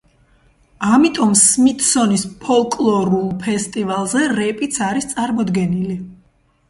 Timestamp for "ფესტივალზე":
3.47-4.25